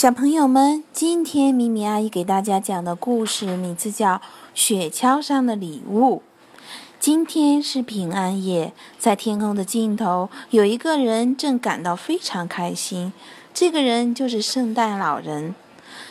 [0.00, 4.14] 小朋友们，今天咪咪阿姨给大家讲的故事名字叫
[4.54, 6.18] 《雪橇上的礼物》。
[7.00, 13.12] 今天是平安夜，在天空的尽头，有一个人正感到非常开心。
[13.52, 15.56] 这个人就是圣诞老人。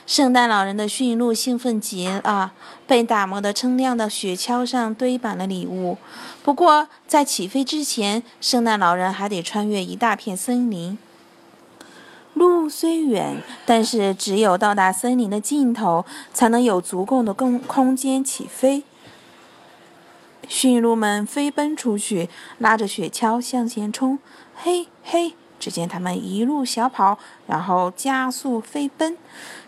[0.06, 2.52] 圣诞老人的驯鹿兴奋极了，
[2.86, 5.98] 被打磨得锃亮的雪橇上堆满了礼物。
[6.44, 10.98] 不过，在起飞之前，圣诞老人还得穿越一大片森林。
[12.38, 18.84] 路虽远，但是只有到达森林的尽头，才能有足够的空空间起飞。
[20.48, 24.20] 驯鹿们飞奔出去，拉着雪橇向前冲。
[24.56, 25.34] 嘿，嘿！
[25.60, 29.18] 只见他们一路小跑，然后加速飞奔。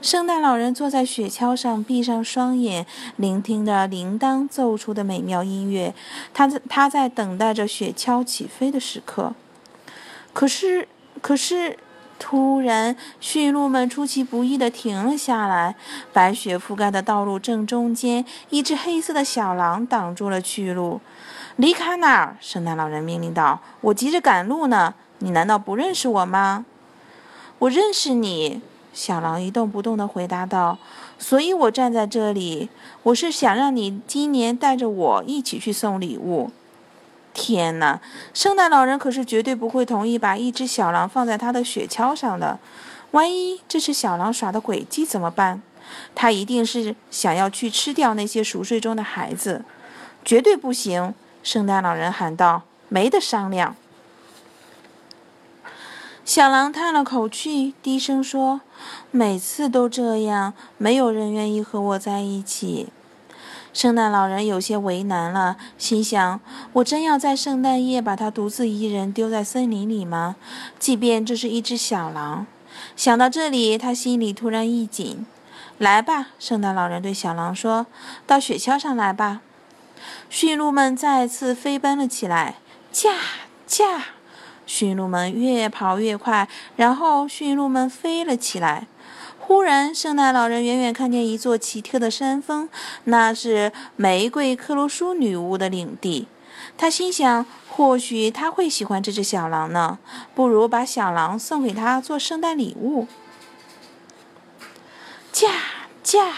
[0.01, 5.93] 圣诞老人坐在雪橇上，闭上双眼，聆听着铃铛奏出的美妙音乐。
[6.33, 9.33] 他在他在等待着雪橇起飞的时刻。
[10.31, 10.87] 可是，
[11.21, 11.77] 可是。
[12.19, 15.75] 突然，驯鹿们出其不意地停了下来。
[16.11, 20.99] 白雪覆盖的道路正中间，一只黑色的小狼挡住了去路。
[21.55, 22.37] 离开那儿！
[22.39, 24.93] 圣诞老人命令道：“我急着赶路呢。
[25.19, 26.65] 你难道不认识我吗
[27.59, 28.61] ？”“我认识你。”
[28.93, 30.77] 小狼一动不动地回答道。
[31.17, 32.69] “所以我站在这里。
[33.03, 36.51] 我是想让你今年带着我一起去送礼物。”
[37.41, 38.01] 天哪！
[38.33, 42.59] 圣诞老人可是绝对不会同意把一只小狼放在他的雪橇上的。
[43.11, 45.61] 万一这是小狼耍的诡计怎么办？
[46.13, 49.63] 他一定是想要去吃掉那些熟睡中的孩子。
[50.25, 51.13] 绝对不行！
[51.41, 53.77] 圣诞老人喊道：“没得商量。”
[56.25, 58.59] 小狼叹了口气，低声说
[59.11, 62.89] ：“每次都这样，没有人愿意和我在一起。”
[63.71, 66.39] 圣诞老人有些为难了，心想
[66.73, 70.35] ：“我真要在圣诞夜把他独自一人丢在森林里吗？
[70.79, 72.47] 即便这是一只小狼。”
[72.95, 75.25] 想到这里，他心里突然一紧。
[75.77, 77.85] “来吧！”圣诞老人对小狼说
[78.25, 79.41] ，“到雪橇上来吧。”
[80.29, 82.55] 驯鹿们再次飞奔了起来，
[82.91, 83.11] 驾
[83.67, 84.05] 驾！
[84.65, 88.87] 驯鹿们越跑越快，然后驯鹿们飞了起来。
[89.49, 92.69] 忽然，圣诞老人远远看见一座奇特的山峰，
[93.05, 96.27] 那是玫瑰克罗舒女巫的领地。
[96.77, 99.97] 他心想，或许他会喜欢这只小狼呢，
[100.35, 103.07] 不如把小狼送给他做圣诞礼物。
[105.31, 105.47] 驾
[106.03, 106.31] 驾！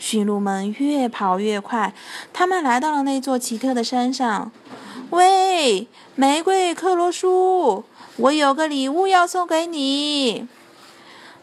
[0.00, 1.94] 驯鹿们越跑越快，
[2.32, 4.50] 他们来到了那座奇特的山上。
[5.10, 7.84] 喂，玫瑰克罗舒，
[8.16, 10.48] 我有个礼物要送给你。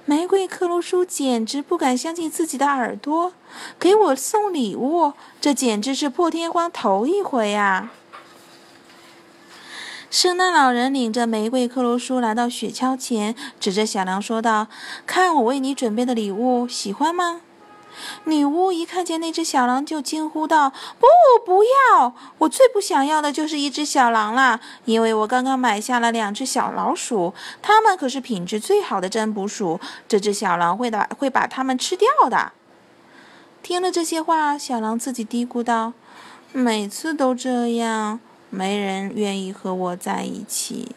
[0.09, 3.34] 玫瑰克鲁苏简直不敢相信自己的耳朵，
[3.78, 7.91] 给我送礼物，这简直是破天荒头一回呀！
[10.09, 14.67] 圣诞老人领着玫瑰克鲁苏来到雪橇前，指着小梁说道
[15.06, 17.41] ：“看我为你准备的礼物，喜欢吗？”
[18.25, 21.08] 女巫一看见那只小狼，就惊呼道：“不，
[21.46, 22.13] 不要！
[22.40, 32.52] 我最不想要的就是一只小狼了，因为我刚刚买下了两只小老鼠，它们可是品质最好的占卜鼠，这只小狼会把会把它们吃掉的。”
[33.63, 35.94] 听了这些话，小狼自己嘀咕道
[36.53, 38.19] ：“每次都这样，
[38.50, 40.96] 没人愿意和我在一起。”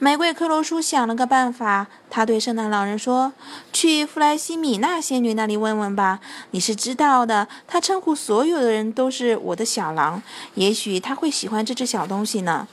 [0.00, 3.32] 玫瑰克罗舒想了个办法，他对圣诞老人说
[3.72, 7.48] ：“去弗莱西米娜仙女那里问问吧，你是知道的。
[7.66, 10.22] 她称呼所有的人都是我的小狼，
[10.54, 12.66] 也许她会喜欢这只小东西呢。”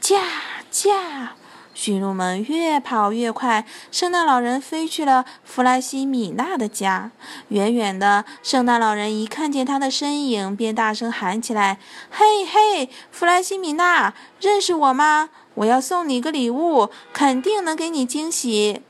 [0.00, 0.22] 驾
[0.70, 1.34] 驾！
[1.74, 7.12] 驯鹿们越跑越快，圣诞老人飞去了弗莱西米娜的家。
[7.50, 11.78] 远远的，圣诞老人一看见他的身影，便大声喊起来
[12.10, 18.80] ：“嘿嘿，弗莱西米娜，认识我吗？”我要送你个礼物，肯定能给你惊喜。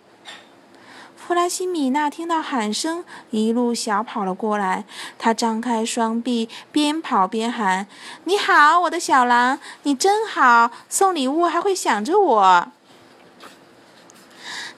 [1.17, 4.84] 弗拉西米娜听到喊声，一路小跑了过来。
[5.19, 7.87] 她张开双臂，边跑边喊
[8.25, 12.69] ：“你好，我的小狼，你真好，送礼物还会想着我。”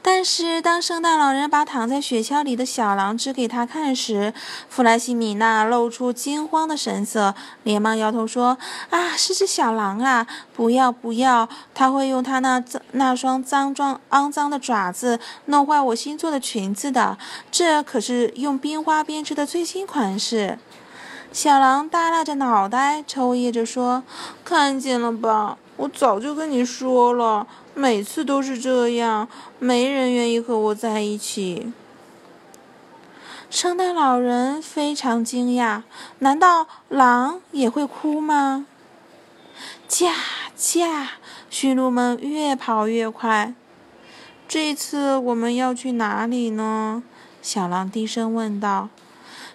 [0.02, 4.32] 但是，当圣诞老人把躺在雪橇里的小狼指给他看时，
[4.68, 7.34] 弗莱西米娜露出惊慌的神色，
[7.64, 8.56] 连忙摇头说
[8.88, 10.26] ：“啊，是只小狼啊！
[10.54, 11.46] 不要，不要！
[11.74, 17.18] 他会用他那脏、那双脏脏、肮脏的爪子弄坏我新做的裙子的。
[17.50, 20.58] 这可是用冰花编织的最新款式。”
[21.30, 24.02] 小狼耷拉着脑袋，抽噎着说
[24.44, 25.58] ：“看见了吧？
[25.76, 27.46] 我早就跟你说了。”
[27.80, 29.26] 每次都是这样，
[29.58, 31.72] 没人愿意和我在一起。
[33.48, 35.84] 圣诞老人非常惊讶，
[36.18, 38.66] 难道狼也会哭吗？
[39.88, 40.12] 驾
[40.54, 41.12] 驾！
[41.48, 43.54] 驯鹿们越跑越快，
[44.46, 47.02] 这次我们要去哪里呢？
[47.40, 48.90] 小狼低声问道。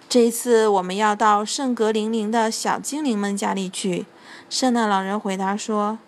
[0.09, 4.07] 这次我们要到圣格林林的小精灵们家里去。
[4.49, 5.99] 圣诞老人回答说。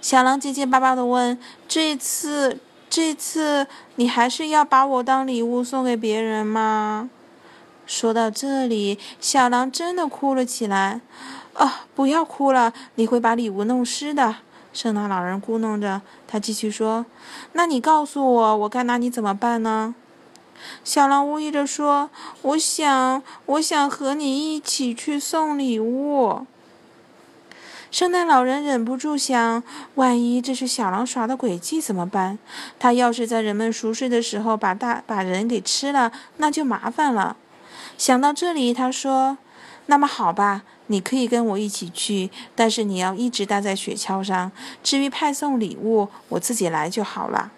[0.00, 2.58] 小狼结结巴巴地问：“这次，
[2.88, 3.66] 这次
[3.96, 7.10] 你还是要把我当礼物送给别人吗？”
[7.84, 11.00] 说到这里，小狼真的哭了起来。
[11.54, 14.36] 啊，不要哭了，你会把礼物弄湿的。
[14.72, 17.04] 圣诞老人咕哝着，他继续说
[17.54, 19.94] ：“那你告诉我，我该拿你怎么办呢？”
[20.84, 22.10] 小狼无意着说
[22.42, 26.46] ：“我想，我想和你一起去送礼物。”
[27.90, 29.62] 圣诞老人忍不住想：
[29.94, 32.38] 万一这是小狼耍的诡计怎么办？
[32.78, 37.36] 他要是在人们熟睡的时候把大把人给吃了，那就麻烦了。
[37.96, 39.38] 想到这里，他说
[39.86, 44.50] ：“那么好吧。”你可以跟我一起去，但是你要一直待在雪橇上。
[44.82, 47.52] 至于派送礼物，我自己来就好了。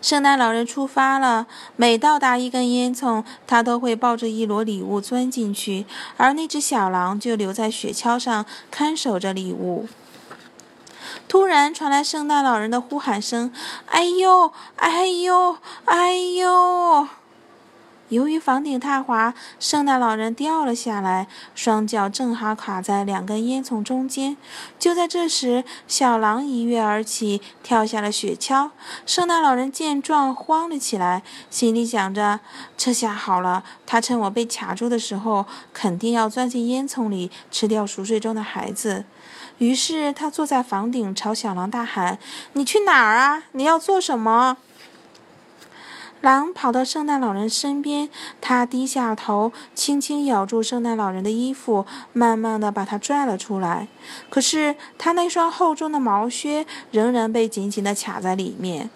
[0.00, 1.46] 圣诞老人出发了，
[1.76, 5.86] 每到达一根烟囱，他都会抱着一摞礼物钻进去，
[6.16, 9.88] 而那只小狼就留在雪橇上看守着礼物。
[11.26, 13.52] 突然传来圣诞老人的呼喊声
[13.86, 17.08] ：“哎呦，哎呦，哎呦！”
[18.08, 24.36] 由于房顶太滑，圣诞老人掉了下来，双脚正好卡在两根烟囱中间。
[24.78, 28.70] 就在这时，小狼一跃而起，跳下了雪橇。
[29.04, 32.40] 圣诞老人见状，慌了起来，心里想着：
[32.78, 35.44] 这下好了，他趁我被卡住的时候，
[35.74, 39.04] 肯定要钻进烟囱里吃掉熟睡中的孩子。
[39.58, 42.18] 于是他坐在房顶，朝小狼大喊
[42.54, 43.42] ：“你去哪儿啊？
[43.52, 44.56] 你要做什么？”
[46.20, 48.08] 狼跑到圣诞老人身边，
[48.40, 53.88] 他低下头，轻轻咬住圣诞老人的衣服，慢慢的把它拽了出来。
[54.28, 58.90] 可是他那双厚重的毛靴仍然被紧紧的卡在里面。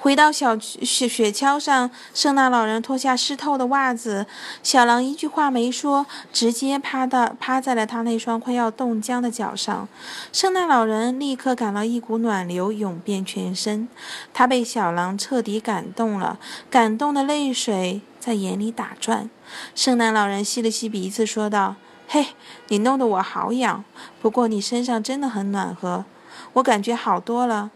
[0.00, 4.26] 回到小雪雪橇上，圣诞老人脱下湿透的袜子，
[4.62, 9.86] 小狼一句话没说，直接趴到趴在了他那双快要冻僵的脚上。
[10.32, 13.88] 圣诞老人立刻感到一股暖流涌遍全身，
[14.32, 16.38] 他被小狼彻底感动了，
[16.70, 19.28] 感动的泪水在眼里打转。
[19.74, 21.76] 圣诞老人吸了吸鼻子，说道
[22.08, 22.28] ：“嘿，
[22.68, 23.84] 你弄得我好痒，
[24.22, 26.06] 不过你身上真的很暖和，
[26.54, 27.70] 我感觉好多了。”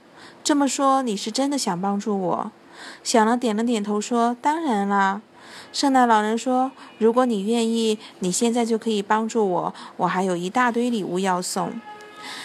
[0.44, 2.52] 这么说，你是真的想帮助我？
[3.02, 5.23] 小狼点了点头，说：“当然啦。”
[5.73, 9.75] 圣诞老人说：“如果你愿意，你现在就可以帮助我。
[9.96, 11.73] 我还有一大堆礼物要送。”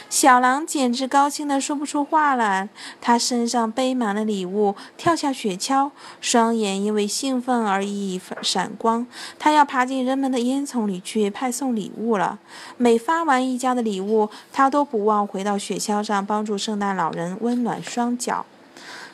[0.10, 9.06] 小狼简直高兴得说不出话来，他身上背满了礼物，跳下雪橇，双眼因为兴奋而熠熠闪光。
[9.38, 12.40] 他要爬进人们的烟囱里去派送礼物了。
[12.78, 18.46] 每发完一家的礼物，他都不忘回到雪橇上帮助圣诞老人温暖双脚。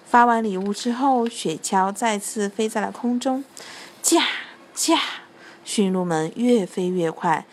[0.05, 3.43] 发完礼物之后，雪橇再次飞在了空中，
[4.01, 4.23] 驾
[4.73, 4.97] 驾，
[5.63, 7.45] 驯鹿们越飞越快，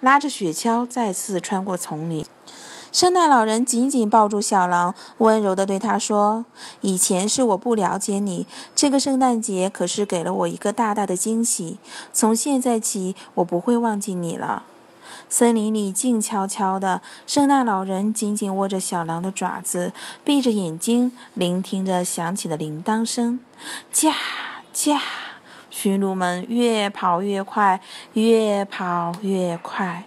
[0.00, 2.24] 拉着雪橇再次穿过丛林。
[2.90, 6.46] 圣诞老人紧紧抱住小狼，温柔地对他说
[6.80, 11.78] ：“以前是我不了解你，这个圣诞节可是给了我一个大大的惊喜。
[12.14, 14.62] 从现在起，我不会忘记你了。”
[15.28, 19.92] 森林里静悄悄的，圣诞老人紧紧握着小狼的爪子，
[20.24, 23.38] 闭着眼睛聆听着响起的铃铛声。
[23.92, 24.14] 驾
[24.72, 24.98] 驾，
[25.80, 27.80] 驯鹿们越跑越快，
[28.14, 30.02] 越跑越快。